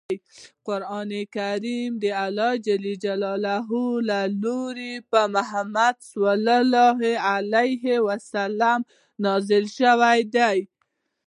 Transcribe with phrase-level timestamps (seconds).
[0.67, 2.67] قران کریم دالله ج
[3.21, 6.11] له لوری په محمد ص
[9.25, 10.59] نازل شوی دی.